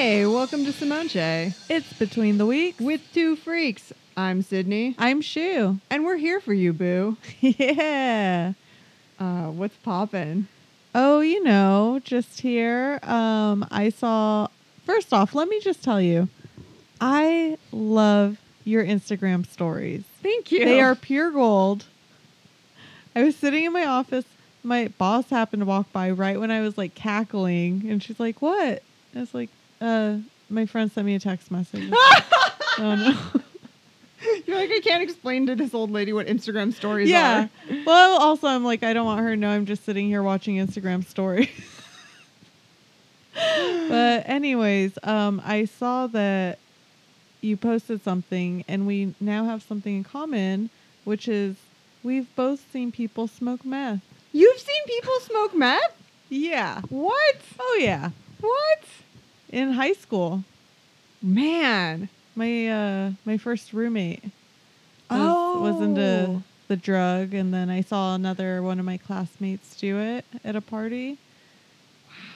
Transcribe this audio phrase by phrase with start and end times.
[0.00, 2.80] Hey, welcome to Simonche It's between the weeks.
[2.80, 3.92] with two freaks.
[4.16, 5.78] I'm Sydney, I'm Shu.
[5.90, 7.18] and we're here for you, Boo.
[7.42, 8.54] yeah.
[9.18, 10.48] Uh, what's poppin'?
[10.94, 12.98] Oh, you know, just here.
[13.02, 14.48] Um, I saw.
[14.86, 16.30] First off, let me just tell you,
[16.98, 20.04] I love your Instagram stories.
[20.22, 20.64] Thank you.
[20.64, 21.84] They are pure gold.
[23.14, 24.24] I was sitting in my office.
[24.62, 28.40] My boss happened to walk by right when I was like cackling, and she's like,
[28.40, 28.82] "What?"
[29.14, 31.92] I was like, "Uh, my friend sent me a text message."
[32.78, 33.40] oh no.
[34.46, 37.48] You're like, I can't explain to this old lady what Instagram stories yeah.
[37.70, 37.76] are.
[37.86, 40.56] Well, also, I'm like, I don't want her to know I'm just sitting here watching
[40.56, 41.48] Instagram stories.
[43.34, 46.58] but anyways, um, I saw that
[47.40, 50.70] you posted something, and we now have something in common,
[51.04, 51.56] which is
[52.02, 54.02] we've both seen people smoke meth.
[54.32, 55.96] You've seen people smoke meth?
[56.28, 56.82] Yeah.
[56.88, 57.36] What?
[57.58, 58.10] Oh yeah.
[58.40, 58.84] What?
[59.50, 60.44] In high school,
[61.22, 62.08] Man.
[62.36, 64.22] my uh, my first roommate
[65.10, 66.42] was, was into Oh.
[66.68, 70.60] the drug, and then I saw another one of my classmates do it at a
[70.60, 71.18] party.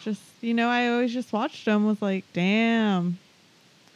[0.02, 1.86] Just you know, I always just watched them.
[1.86, 3.18] Was like, damn,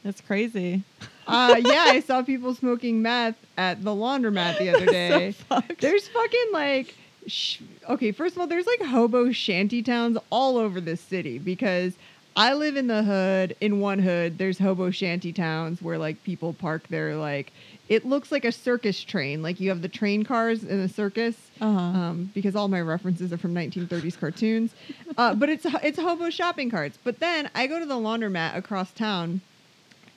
[0.05, 0.83] that's crazy.
[1.27, 5.35] Uh, yeah, I saw people smoking meth at the laundromat the other day.
[5.49, 5.61] So.
[5.81, 6.95] There's fucking like,
[7.27, 11.93] sh- okay, first of all, there's like hobo shanty towns all over this city because
[12.39, 13.57] I live in the hood.
[13.61, 17.53] In one hood, there's hobo shanty towns where like people park their like,
[17.89, 19.43] it looks like a circus train.
[19.43, 21.35] Like you have the train cars in a circus.
[21.61, 21.81] Uh-huh.
[21.81, 24.73] Um, because all my references are from 1930s cartoons,
[25.17, 26.97] uh, but it's it's hobo shopping carts.
[27.03, 29.41] But then I go to the laundromat across town.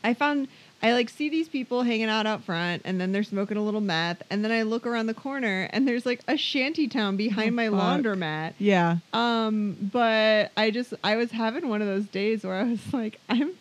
[0.04, 0.48] I found
[0.84, 3.82] I like see these people hanging out out front, and then they're smoking a little
[3.82, 7.52] meth, and then I look around the corner, and there's like a shanty town behind
[7.52, 7.80] Oh, my fuck.
[8.04, 8.54] laundromat.
[8.58, 8.98] yeah.
[9.14, 13.20] Um, but I just I was having one of those days where I was like,
[13.30, 13.52] I'm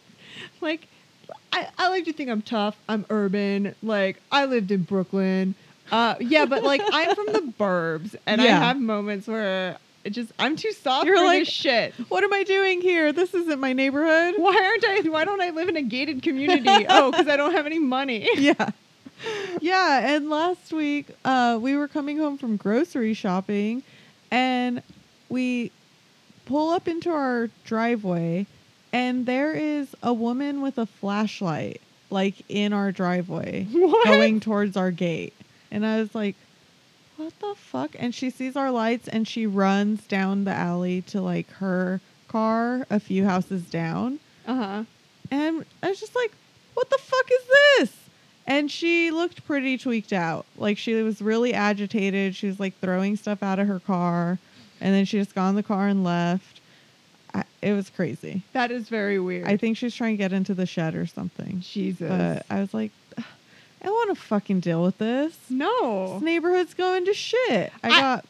[0.61, 0.89] like,
[1.53, 2.77] I, I like to think I'm tough.
[2.89, 3.75] I'm urban.
[3.83, 5.55] Like I lived in Brooklyn.
[5.93, 10.33] Uh, yeah, but like I'm from the burbs, and I have moments where it just
[10.39, 11.95] I'm too soft You're for like- this shit.
[12.09, 13.13] What am I doing here?
[13.13, 14.35] This isn't my neighborhood.
[14.39, 15.09] Why aren't I?
[15.09, 16.69] Why don't I live in a gated community?
[16.89, 18.29] oh, because I don't have any money.
[18.37, 18.71] yeah.
[19.61, 23.83] Yeah, and last week uh, we were coming home from grocery shopping
[24.31, 24.83] and
[25.29, 25.71] we
[26.47, 28.47] pull up into our driveway
[28.93, 34.07] and there is a woman with a flashlight like in our driveway What?
[34.07, 35.35] going towards our gate.
[35.71, 36.35] And I was like,
[37.21, 37.91] what the fuck?
[37.99, 42.87] And she sees our lights and she runs down the alley to like her car
[42.89, 44.19] a few houses down.
[44.47, 44.85] Uh huh.
[45.31, 46.33] And I was just like,
[46.75, 47.47] what the fuck is
[47.79, 47.97] this?
[48.47, 50.47] And she looked pretty tweaked out.
[50.57, 52.35] Like she was really agitated.
[52.35, 54.39] She was like throwing stuff out of her car.
[54.81, 56.61] And then she just got in the car and left.
[57.35, 58.43] I, it was crazy.
[58.55, 59.47] That is very weird.
[59.47, 61.61] I think she's trying to get into the shed or something.
[61.61, 62.09] Jesus.
[62.09, 63.00] But I was like, "Ugh,
[63.83, 65.37] I don't want to fucking deal with this.
[65.49, 66.15] no.
[66.15, 67.73] This neighborhood's going to shit.
[67.83, 68.25] I, I- got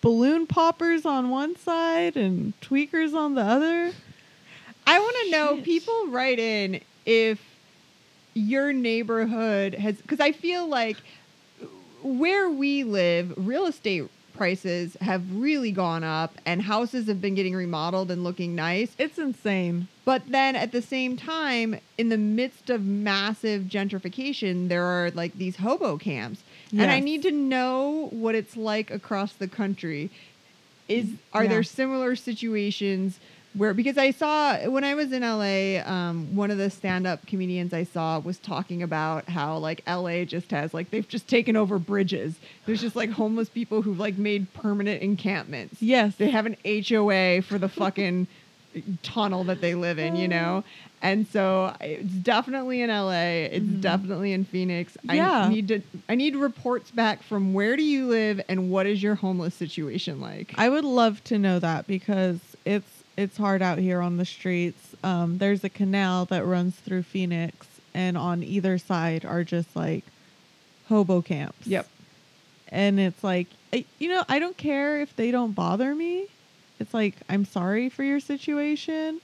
[0.00, 3.92] balloon poppers on one side and tweakers on the other.
[4.86, 5.62] I want to know.
[5.62, 7.40] People write in if
[8.34, 10.96] your neighborhood has because I feel like
[12.02, 17.54] where we live, real estate prices have really gone up, and houses have been getting
[17.54, 18.94] remodeled and looking nice.
[18.98, 19.88] It's insane.
[20.04, 25.34] But then at the same time, in the midst of massive gentrification, there are like
[25.38, 26.42] these hobo camps.
[26.72, 30.10] And I need to know what it's like across the country.
[30.88, 31.50] Is are Yeah.
[31.50, 33.18] there similar situations
[33.54, 37.72] where because I saw when I was in LA, um, one of the stand-up comedians
[37.72, 41.78] I saw was talking about how like LA just has like they've just taken over
[41.78, 42.34] bridges.
[42.66, 45.80] There's just like homeless people who've like made permanent encampments.
[45.80, 46.16] Yes.
[46.16, 48.26] They have an HOA for the fucking
[49.02, 50.64] tunnel that they live in, you know?
[51.00, 53.44] And so it's definitely in LA.
[53.52, 53.80] It's Mhm.
[53.82, 54.96] definitely in Phoenix.
[55.04, 55.44] Yeah.
[55.44, 59.02] I need to I need reports back from where do you live and what is
[59.02, 60.54] your homeless situation like?
[60.56, 64.94] I would love to know that because it's it's hard out here on the streets.
[65.02, 70.04] Um, there's a canal that runs through Phoenix, and on either side are just like
[70.88, 71.66] hobo camps.
[71.66, 71.88] Yep.
[72.68, 76.26] And it's like, I, you know, I don't care if they don't bother me.
[76.80, 79.20] It's like I'm sorry for your situation.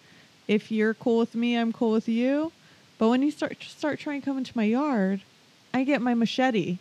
[0.46, 2.52] If you're cool with me, I'm cool with you.
[2.98, 5.22] But when you start start trying to come into my yard,
[5.72, 6.78] I get my machete.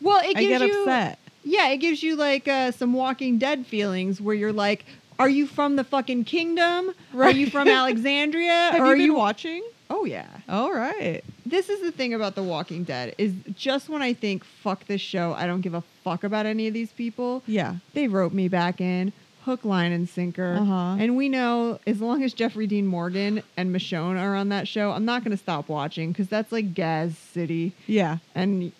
[0.00, 1.18] Well, it I gives get you upset.
[1.44, 4.84] Yeah, it gives you like uh, some Walking Dead feelings where you're like,
[5.18, 6.92] are you from the fucking kingdom?
[7.14, 8.52] Are you from Alexandria?
[8.72, 9.62] Have or you are been you watching?
[9.88, 10.26] Oh yeah.
[10.48, 11.22] All right.
[11.44, 15.00] This is the thing about The Walking Dead is just when I think fuck this
[15.00, 17.42] show, I don't give a fuck about any of these people.
[17.46, 17.76] Yeah.
[17.94, 19.12] They wrote me back in.
[19.44, 20.56] hook, line, and sinker.
[20.60, 20.96] Uh-huh.
[20.98, 24.90] And we know as long as Jeffrey Dean Morgan and Michonne are on that show,
[24.90, 27.72] I'm not going to stop watching because that's like Gaz City.
[27.86, 28.18] Yeah.
[28.34, 28.72] And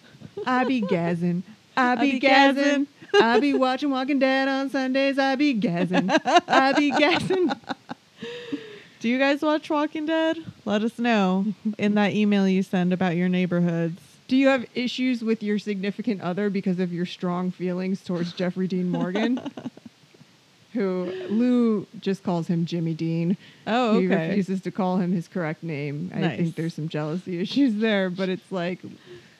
[0.44, 1.44] I be gazzing.
[1.76, 2.54] I I be be gazzing.
[2.56, 2.86] gazzing.
[3.14, 5.18] I be watching Walking Dead on Sundays.
[5.18, 6.10] I be gazzing.
[6.48, 7.56] I be gazzing.
[9.00, 10.38] Do you guys watch Walking Dead?
[10.64, 11.46] Let us know
[11.78, 14.00] in that email you send about your neighborhoods.
[14.28, 18.66] Do you have issues with your significant other because of your strong feelings towards Jeffrey
[18.66, 19.40] Dean Morgan?
[20.72, 23.36] Who Lou just calls him Jimmy Dean.
[23.66, 26.10] Oh, He refuses to call him his correct name.
[26.14, 28.80] I think there's some jealousy issues there, but it's like,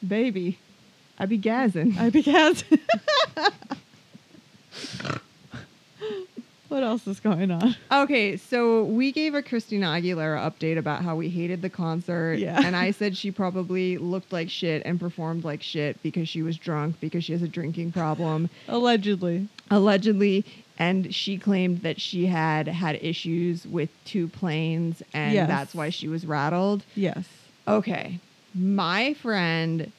[0.06, 0.58] baby,
[1.18, 1.96] I be gazzing.
[1.98, 2.62] I because.
[6.68, 7.76] what else is going on?
[7.90, 12.34] Okay, so we gave a Christina Aguilera update about how we hated the concert.
[12.34, 12.60] Yeah.
[12.64, 16.56] And I said she probably looked like shit and performed like shit because she was
[16.58, 19.48] drunk, because she has a drinking problem, Allegedly.
[19.70, 20.44] allegedly.
[20.78, 25.48] And she claimed that she had had issues with two planes and Yes.
[25.48, 26.82] that's why she was rattled.
[26.94, 27.26] Yes.
[27.66, 28.18] Okay.
[28.54, 29.90] My friend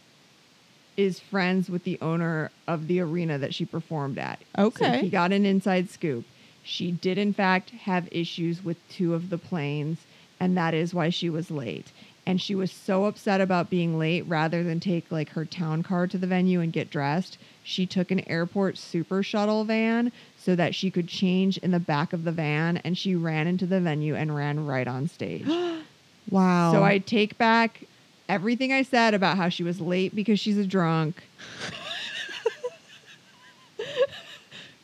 [0.97, 4.39] is friends with the owner of the arena that she performed at.
[4.57, 5.01] So Okay.
[5.01, 6.25] he got an inside scoop.
[6.63, 9.99] She did, in fact, have issues with two of the planes,
[10.39, 11.91] and that is why she was late.
[12.25, 16.07] And she was so upset about being late rather than take like her town car
[16.07, 17.37] to the venue and get dressed.
[17.63, 22.11] She took an airport super shuttle van so that she could change in the back
[22.11, 25.47] of the van and she ran into the venue and ran right on stage.
[26.29, 26.73] Wow.
[26.73, 27.83] So I take back
[28.29, 31.23] everything I said about how she was late because she's a drunk.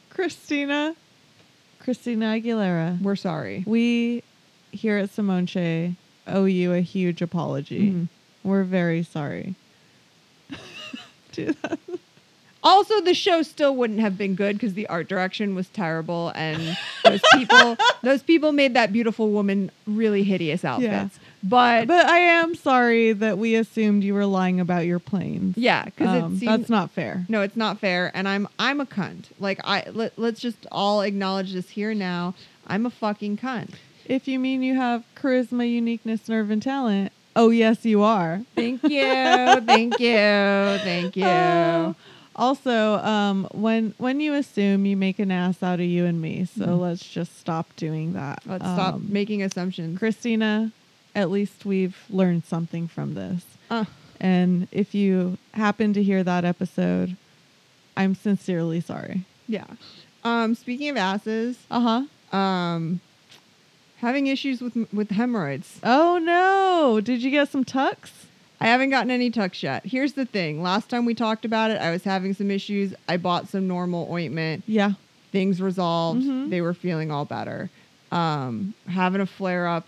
[0.10, 0.96] Christina.
[1.80, 3.02] Christina Aguilera.
[3.02, 3.64] We're sorry.
[3.66, 4.24] We
[4.72, 5.96] here at Simone Shea
[6.28, 7.92] owe you a huge apology.
[7.92, 8.08] Mhm.
[8.44, 9.56] We're very sorry.
[11.32, 11.80] Do that.
[12.64, 16.78] Also, the show still wouldn't have been good because the art direction was terrible, and
[17.04, 21.20] those people, those people made that beautiful woman really hideous outfits.
[21.44, 25.58] But, But I am sorry that we assumed you were lying about your planes.
[25.58, 27.26] yeah, because Um, that's not fair.
[27.28, 29.26] no, it's not fair, and I'm I'm a cunt.
[29.42, 32.34] Like I let, let's just all acknowledge this here now.
[32.66, 33.72] I'm a fucking cunt.
[34.06, 38.42] If you mean you have charisma, uniqueness, nerve, and talent, oh yes, you are.
[38.56, 39.02] Thank you,
[39.66, 40.16] thank you,
[40.88, 41.26] thank you.
[41.26, 41.96] Oh.
[42.36, 46.46] Also, um, when when you assume, you make an ass out of you and me.
[46.46, 46.80] So Mhm.
[46.82, 48.42] let's just stop doing that.
[48.46, 50.00] Let's stop Um, making assumptions.
[50.00, 50.72] Christina,
[51.16, 53.44] at least we've learned something from this.
[53.70, 53.86] Uh,
[54.20, 57.18] And if you happen to hear that episode,
[57.98, 59.26] I'm sincerely sorry.
[59.48, 59.66] yeah.
[60.24, 62.38] Um, speaking of asses, Uh huh.
[62.38, 63.02] um,
[63.98, 65.80] having issues with with hemorrhoids.
[65.84, 67.02] Oh no!
[67.02, 68.23] Did you get some tucks?
[68.62, 69.86] I haven't gotten any tucks yet.
[69.86, 70.62] Here's the thing.
[70.64, 72.94] Last time we talked about it, I was having some issues.
[73.10, 74.64] I bought some normal ointment.
[74.68, 74.94] Yeah.
[75.32, 76.22] Things resolved.
[76.24, 76.50] Mhm.
[76.50, 77.70] They were feeling all better.
[78.12, 79.88] Um, having a flare up.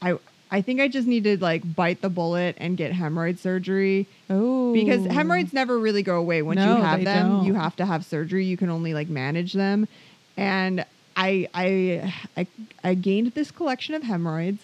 [0.00, 0.14] I
[0.50, 4.72] I think I just need to like bite the bullet and get hemorrhoid surgery Oh.
[4.74, 7.28] because hemorrhoids never really go away once No, you have them.
[7.30, 7.44] don't.
[7.46, 8.44] You have to have surgery.
[8.44, 9.88] You can only like manage them.
[10.36, 10.84] And
[11.16, 12.46] I I I
[12.84, 14.62] I gained this collection of hemorrhoids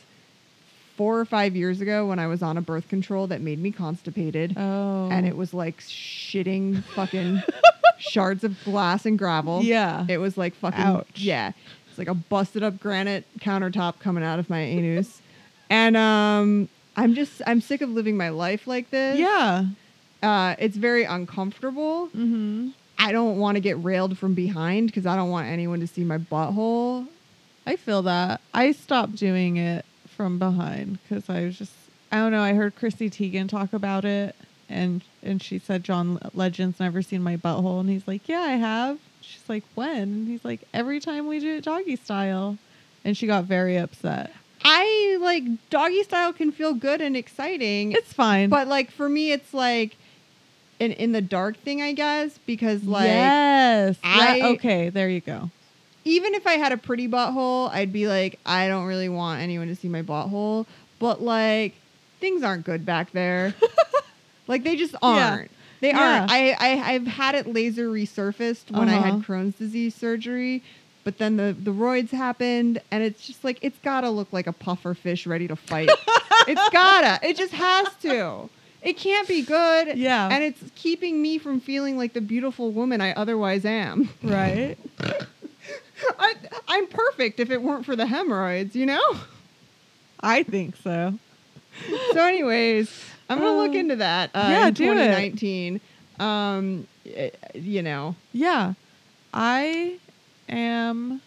[0.99, 3.71] four or five years ago when I was on a birth control that made me
[3.71, 4.55] constipated.
[4.57, 5.09] Oh.
[5.13, 7.41] And it was like shitting fucking
[7.99, 9.63] shards of glass and gravel.
[9.63, 10.05] Yeah.
[10.09, 11.07] It was like fucking Ouch.
[11.15, 11.53] yeah.
[11.89, 15.23] It's like a busted up granite countertop coming out of my anus.
[15.71, 19.19] And um I'm just I'm sick of living my life like this.
[19.19, 19.67] yeah.
[20.23, 22.09] Uh it's very uncomfortable.
[22.09, 22.71] Mm-hmm.
[22.99, 26.03] I don't want to get railed from behind because I don't want anyone to see
[26.05, 27.07] my butthole.
[27.67, 28.41] I feel that.
[28.55, 29.85] I stopped doing it
[30.19, 31.73] from behind because I was just
[32.13, 32.43] I don't know.
[32.43, 34.35] I heard Chrissy Teigen talk about it,
[34.69, 38.57] and and she said John Legend's never seen my butthole, and he's like, yeah, I
[38.57, 38.99] have.
[39.23, 40.03] She's like, when?
[40.03, 42.59] And he's like, every time we do it doggy style,
[43.05, 44.33] and she got very upset.
[44.65, 47.93] I like doggy style can feel good and exciting.
[47.93, 49.97] It's fine, but like for me it's like
[50.81, 55.21] an in the dark thing, I guess, because like yes, I- Yeah, okay, there you
[55.21, 55.51] go.
[56.09, 59.69] Even if I had a pretty butthole, I'd be like, I don't really want anyone
[59.69, 60.67] to see my butthole.
[60.99, 61.75] But like,
[62.21, 63.55] things aren't good back there.
[64.49, 65.51] like they just aren't.
[65.81, 66.21] They Yeah.
[66.21, 66.33] aren't.
[66.33, 69.19] I, I I've had it laser resurfaced when I had Uh-huh.
[69.33, 70.63] Crohn's disease surgery,
[71.05, 74.53] but then the the roids happened, and it's just like it's gotta look like a
[74.53, 75.91] puffer fish ready to fight.
[76.49, 77.25] it's gotta.
[77.25, 78.49] It just has to.
[78.83, 79.97] It can't be good.
[79.99, 80.29] Yeah.
[80.33, 84.09] And it's keeping me from feeling like the beautiful woman I otherwise am.
[84.23, 84.77] Right?
[86.19, 86.35] I,
[86.69, 89.03] I'm perfect if it weren't for the hemorrhoids, you know?
[90.21, 91.15] I think so.
[92.13, 92.91] So, anyways,
[93.31, 94.95] I'm going to look Uh, into that uh, yeah, in do it.
[94.95, 95.81] 2019.
[96.19, 98.75] Um, eh, you know, Yeah.
[99.33, 99.99] I
[100.49, 101.21] am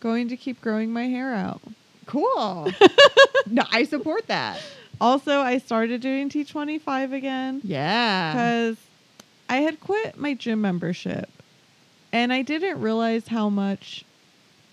[0.00, 1.60] going to keep growing my hair out.
[2.06, 2.70] Cool.
[3.46, 4.60] no, I support that.
[5.00, 8.32] Also, I started doing T25 again Yeah.
[8.32, 8.76] because
[9.48, 11.28] I had quit my gym membership
[12.12, 14.04] and I didn't realize how much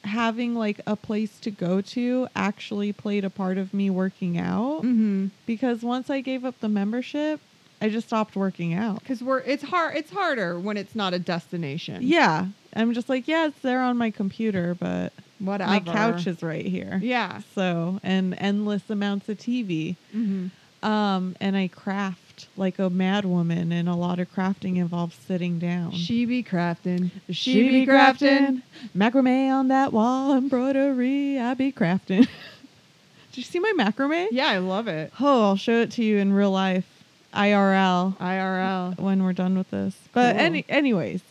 [0.04, 4.82] having like a place to go to actually played a part of me working out
[4.84, 5.28] Mm-hmm.
[5.46, 7.42] because once I gave up the membership,
[7.82, 9.00] I just stopped working out.
[9.02, 9.96] Because we're it's hard.
[9.98, 12.02] It's harder when it's not a destination.
[12.04, 12.48] Yeah.
[12.76, 15.70] I'm just like, yeah, it's there on my computer, but Whatever.
[15.72, 17.00] my couch is right here.
[17.04, 17.42] Yeah.
[17.56, 19.96] So, and endless amounts of TV.
[20.16, 20.88] Mm-hmm.
[20.88, 25.60] Um, and I craft like a mad woman, and a lot of crafting involves sitting
[25.60, 25.92] down.
[25.94, 27.12] She be crafting.
[27.30, 28.62] She be crafting
[28.96, 31.40] macrame on that wall, embroidery.
[31.40, 32.28] I be crafting.
[33.32, 34.28] Did you see my macrame?
[34.32, 35.12] Yeah, I love it.
[35.20, 36.88] Oh, I'll show it to you in real life,
[37.34, 39.00] IRL, IRL.
[39.00, 39.96] when we're done with this.
[40.14, 40.42] But Cool.
[40.46, 41.22] any, anyways,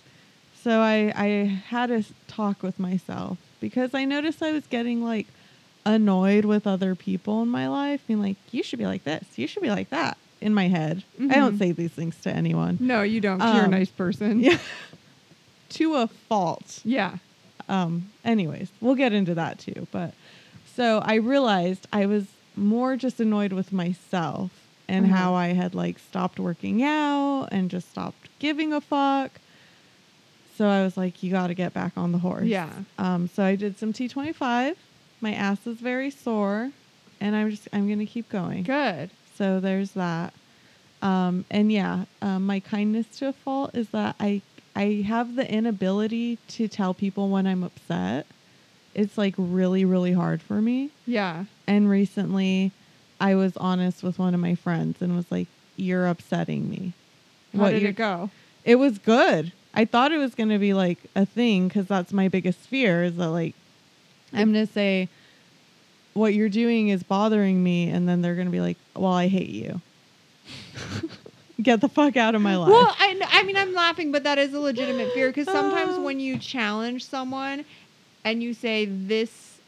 [0.63, 1.27] so I I
[1.69, 5.27] had a talk with myself because I noticed I was getting like
[5.85, 9.25] annoyed with other people in my life, being like, "You should be like this.
[9.37, 11.59] You should be like that." In my head, I don't Mhm.
[11.59, 12.77] say these things to anyone.
[12.81, 13.41] No, you don't.
[13.41, 14.39] 'cause you're a Um, nice person.
[14.49, 14.59] Yeah.
[15.71, 16.79] to a fault.
[16.85, 17.17] Yeah.
[17.69, 19.89] Um, anyways, we'll get into that too.
[19.91, 20.15] But
[20.77, 24.53] so I realized I was more just annoyed with myself
[24.89, 25.17] and Uh-huh.
[25.17, 29.33] how I had like stopped working out and just stopped giving a fuck.
[30.57, 32.47] So I was like, you got to get back on the horse.
[32.47, 32.71] Yeah.
[32.99, 34.77] Um, so I did some T25.
[35.21, 36.71] My ass is very sore,
[37.21, 38.63] and I'm just I'm gonna keep going.
[38.63, 39.11] Good.
[39.37, 40.33] So there's that.
[41.03, 44.43] Um, and yeah, um, my kindness to a fault is that I
[44.75, 48.27] I have the inability to tell people when I'm upset.
[48.95, 50.91] It's like really really hard for me.
[51.07, 51.45] Yeah.
[51.67, 52.73] And recently,
[53.21, 56.93] I was honest with one of my friends and was like, "You're upsetting me."
[57.53, 58.31] How What did it go?
[58.65, 59.53] It was good.
[59.75, 63.05] I thought it was going to be like a thing because that's my biggest fear
[63.05, 63.55] is that like
[64.33, 65.09] I'm going to say
[66.17, 69.29] what you're doing is bothering me and then they're going to be like, "Well, I
[69.29, 69.81] hate you."
[71.63, 72.71] Get the fuck out of my life.
[72.71, 76.03] Well, I, I mean, I'm laughing, but that is a legitimate fear because sometimes Uh.
[76.03, 77.65] when you challenge someone
[78.25, 79.59] and you say, This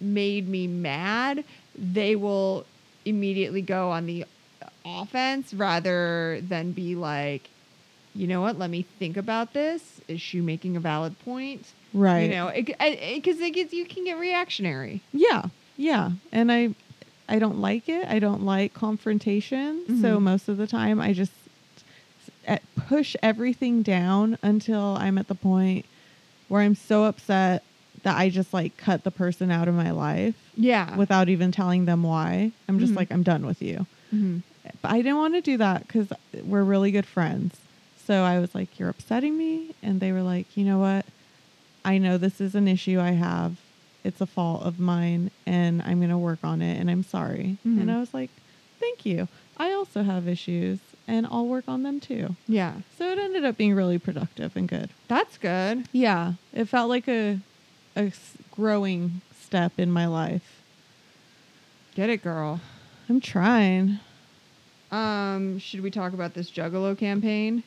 [0.00, 1.44] made me mad,
[1.76, 2.66] they will
[3.04, 4.24] immediately go on the
[4.84, 7.48] offense rather than be like,
[8.14, 8.58] You know what?
[8.58, 10.00] Let me think about this.
[10.06, 11.64] Is she making a valid point?
[11.94, 12.24] right.
[12.24, 15.00] You know, because it, gets you can get reactionary.
[15.14, 15.44] Yeah.
[15.78, 16.10] Yeah.
[16.32, 16.74] And I
[17.30, 18.06] I don't like it.
[18.08, 19.84] I don't like confrontation.
[20.02, 20.22] So Mhm.
[20.22, 21.32] most of the time I just
[22.88, 25.84] push everything down until I'm at the point
[26.48, 27.62] where I'm so upset
[28.02, 30.96] that I just like cut the person out of my life Yeah.
[30.96, 32.52] without even telling them why.
[32.68, 32.96] I'm just Mhm.
[32.96, 33.86] like I'm done with you.
[34.14, 34.42] Mhm.
[34.80, 36.08] But I didn't want to do that cuz
[36.44, 37.56] we're really good friends.
[38.06, 41.04] So I was like you're upsetting me and they were like, "You know what?
[41.84, 43.56] I know this is an issue I have.
[44.04, 47.58] It's a fault of mine and I'm going to work on it and I'm sorry.
[47.66, 47.80] Mhm.
[47.82, 48.30] And I was like,
[48.80, 49.28] thank you.
[49.56, 52.36] I also have issues and I'll work on them too.
[52.46, 52.74] Yeah.
[52.96, 54.90] So it ended up being really productive and good.
[55.08, 55.88] That's good.
[55.92, 56.34] Yeah.
[56.52, 57.40] It felt like a,
[57.96, 58.12] a
[58.52, 60.62] growing step in my life.
[61.94, 62.60] Get it, girl.
[63.08, 63.98] I'm trying.
[64.92, 67.64] Um, should we talk about this Juggalo campaign?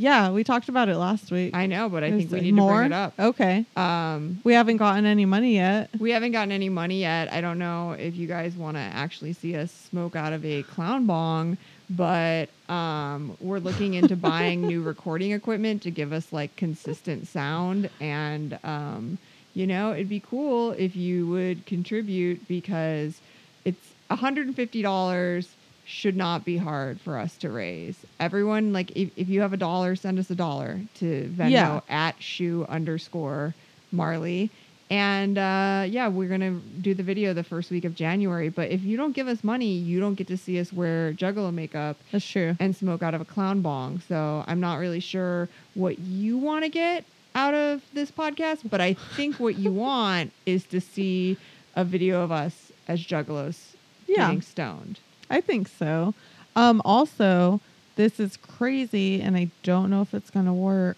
[0.00, 1.56] Yeah, we talked about it last week.
[1.56, 2.70] I know, but I Is think we need more?
[2.84, 3.14] to bring it up.
[3.18, 3.66] Okay.
[3.76, 5.90] Um, We haven't gotten any money yet.
[5.98, 7.32] we haven't gotten any money yet.
[7.32, 10.62] I don't know if you guys want to actually see us smoke out of a
[10.62, 11.58] clown bong,
[11.90, 17.90] but um, we're looking into buying new recording equipment to give us like consistent sound.
[18.00, 19.18] And, um,
[19.52, 23.20] you know, it'd be cool if you would contribute because
[23.64, 25.46] it's $150
[25.88, 27.96] should not be hard for us to raise.
[28.20, 31.80] Everyone, like, if, if you have a dollar, send us a dollar to Venmo Yeah.
[31.88, 33.54] at shoe underscore
[33.90, 34.50] Marley.
[34.90, 38.48] And uh, yeah, we're going to do the video the first week of January.
[38.50, 41.52] But if you don't give us money, you don't get to see us wear juggalo
[41.52, 42.54] makeup That's true.
[42.60, 44.00] and smoke out of a clown bong.
[44.08, 47.04] So I'm not really sure what you want to get
[47.34, 51.36] out of this podcast, but I think what you want is to see
[51.76, 53.58] a video of us as juggalos
[54.06, 54.26] Yeah.
[54.26, 55.00] getting stoned.
[55.30, 56.14] I think so.
[56.56, 57.60] Um, also,
[57.96, 60.96] this is crazy, and I don't know if it's going to work,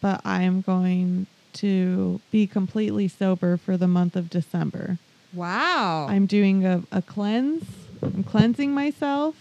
[0.00, 4.98] but I am going to be completely sober for the month of December.
[5.32, 6.06] Wow.
[6.08, 7.64] I'm doing a, a cleanse.
[8.02, 9.34] I'm cleansing myself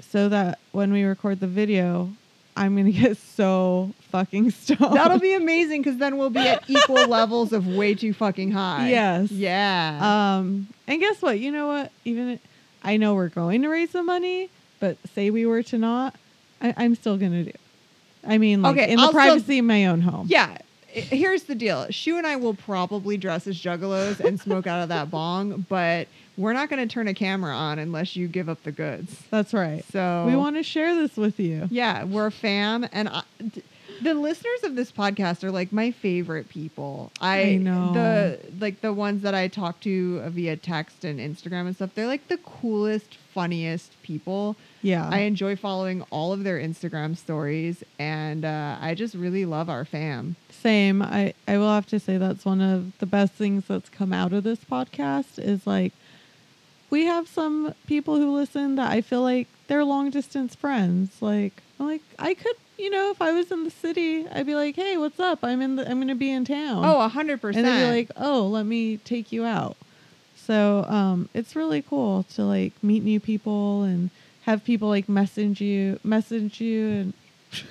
[0.00, 2.10] so that when we record the video,
[2.56, 4.96] I'm going to get so fucking stoned.
[4.96, 8.90] That'll be amazing because then we'll be at equal levels of way too fucking high.
[8.90, 9.30] Yes.
[9.30, 9.98] Yeah.
[10.38, 11.38] Um, and guess what?
[11.38, 11.92] You know what?
[12.04, 12.38] Even
[12.82, 16.14] I know we're going to raise some money, but say we were to not,
[16.60, 17.52] I, I'm still gonna do.
[18.26, 20.26] I mean, like Okay, in the privacy of my own home.
[20.28, 20.58] yeah.
[20.88, 21.86] here's the deal.
[21.90, 26.08] Shu and I will probably dress as juggalos and smoke out of that bong, but
[26.36, 29.22] we're not going to turn a camera on unless you give up the goods.
[29.30, 29.84] That's right.
[29.92, 31.68] So We want to share this with you.
[31.70, 33.22] Yeah, we're a fam, and I,
[34.02, 37.10] the listeners of this podcast are like my favorite people.
[37.20, 37.92] I, I know.
[37.92, 41.90] the like the ones that I talk to via text and Instagram and stuff.
[41.94, 44.56] They're like the coolest, funniest people.
[44.82, 45.08] Yeah.
[45.08, 49.84] I enjoy following all of their Instagram stories, and uh, I just really love our
[49.84, 50.36] fam.
[50.50, 51.02] Same.
[51.02, 54.32] I, I will have to say that's one of the best things that's come out
[54.32, 55.92] of this podcast is like
[56.90, 61.20] we have some people who listen that I feel like they're long distance friends.
[61.20, 64.54] Like I'm like I could you know, if I was in the city, I'd be
[64.54, 65.40] like, Hey, what's up?
[65.42, 66.84] I'm in the I'm gonna be in town.
[66.84, 67.96] Oh, a hundred and they'd be percent.
[67.96, 69.76] like, Oh, let me take you out.
[70.36, 74.10] So um it's really cool to like meet new people and
[74.42, 77.12] have people like message you message you and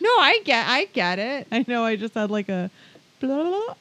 [0.00, 1.46] No, I get, I get it.
[1.50, 2.70] I know I just had like a
[3.20, 3.74] blah,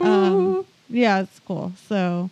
[0.00, 1.72] um, yeah, it's cool.
[1.88, 2.30] So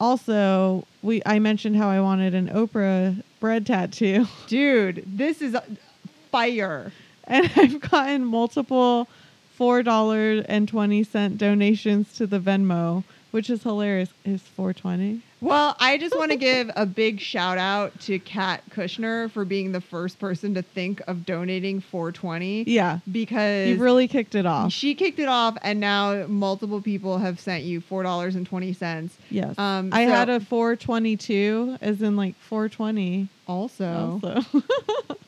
[0.00, 5.56] also we I mentioned how I wanted an Oprah bread tattoo Dude, this is
[6.34, 6.92] fire.
[7.26, 9.08] and I've gotten multiple
[9.56, 14.10] four dollar and twenty cent donations to the Venmo, which is hilarious.
[14.24, 15.20] Is four twenty?
[15.40, 19.72] Well, I just want to give a big shout out to Kat Kushner for being
[19.72, 23.00] the first person to think of donating 420 Yeah.
[23.12, 24.72] because You've really kicked it off.
[24.72, 29.10] she kicked it off and now multiple people have sent you $4.20.
[29.30, 29.58] Yes.
[29.58, 34.40] Um, I so- had a four twenty two as in like four twenty Also, also.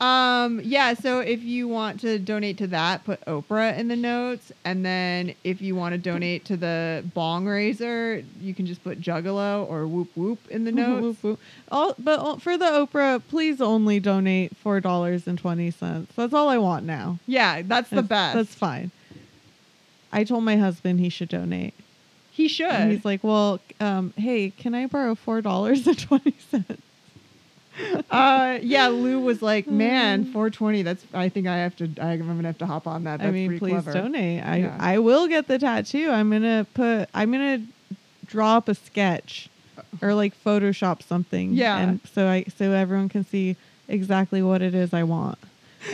[0.00, 4.52] Um, yeah, so if you want to donate to that, put Oprah in the notes.
[4.64, 9.00] And then if you want to donate to the bong raiser, you can just put
[9.00, 11.02] Juggalo or Whoop Whoop in the notes.
[11.02, 16.06] Whoop, whoop, All, but all, for the Oprah, please only donate $4.20.
[16.14, 17.18] That's all I want now.
[17.26, 18.34] Yeah, that's the that's, best.
[18.34, 18.90] That's fine.
[20.12, 21.74] I told my husband he should donate.
[22.30, 22.70] He should.
[22.70, 26.78] And he's like, well, um, hey, can I borrow $4.20?
[28.10, 30.82] Uh, yeah, Lou was like, "Man, 420.
[30.82, 31.04] That's.
[31.12, 31.84] I think I have to.
[32.00, 33.18] I'm gonna have to hop on that.
[33.18, 34.42] That's I mean, please clever." donate.
[34.44, 34.76] I Yeah.
[34.78, 36.10] I will get the tattoo.
[36.10, 37.08] I'm gonna put.
[37.14, 37.62] I'm gonna
[38.26, 39.48] draw up a sketch,
[40.00, 41.52] or like Photoshop something.
[41.52, 41.78] Yeah.
[41.78, 43.56] And so I so everyone can see
[43.88, 45.38] exactly what it is I want.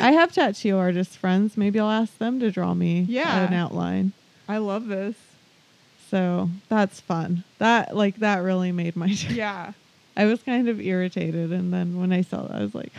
[0.01, 1.57] I have tattoo artist friends.
[1.57, 3.47] Maybe I'll ask them to draw me Yeah.
[3.47, 4.13] an outline.
[4.49, 5.17] I love this.
[6.11, 7.45] So that's fun.
[7.59, 9.35] That like that really made my day.
[9.35, 9.73] Yeah.
[10.17, 12.93] I was kind of irritated, and then when I saw that, I was like,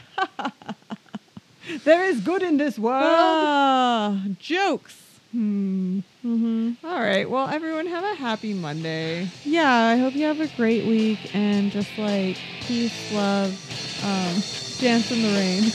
[1.86, 3.02] There is good in this world.
[3.04, 4.99] ah, jokes.
[5.32, 5.99] Hmm.
[6.21, 7.28] hmm All right.
[7.30, 9.28] Well, everyone, have a happy Monday.
[9.45, 13.49] Yeah, I hope you have a great week and just like peace, love,
[14.04, 14.43] um,
[14.80, 15.71] dance in the rain.